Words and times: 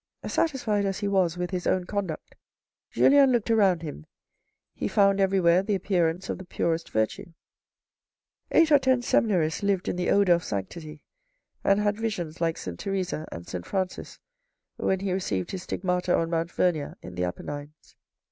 Satisfied 0.25 0.83
as 0.85 0.97
he 1.01 1.07
was 1.07 1.37
with 1.37 1.51
his 1.51 1.67
own 1.67 1.85
conduct, 1.85 2.33
Julien 2.89 3.31
looked 3.31 3.51
around 3.51 3.83
him. 3.83 4.07
He 4.73 4.87
found 4.87 5.19
everywhere 5.19 5.61
the 5.61 5.75
appearance 5.75 6.27
of 6.27 6.39
the 6.39 6.43
purest 6.43 6.89
virtue. 6.89 7.33
Eight 8.49 8.71
or 8.71 8.79
ten 8.79 9.03
seminarists 9.03 9.61
lived 9.61 9.87
in 9.87 9.97
the 9.97 10.09
odour 10.09 10.33
of 10.33 10.43
sanctity, 10.43 11.03
and 11.63 11.79
had 11.79 11.97
visions 11.99 12.41
like 12.41 12.57
Saint 12.57 12.79
Theresa, 12.79 13.27
and 13.31 13.47
Saint 13.47 13.67
Francis, 13.67 14.17
when 14.77 15.01
he 15.01 15.13
received 15.13 15.51
his 15.51 15.61
stigmata 15.61 16.17
on 16.17 16.31
Mount 16.31 16.49
Vernia 16.51 16.95
in 17.03 17.13
the 17.13 17.25
Appenines. 17.25 17.95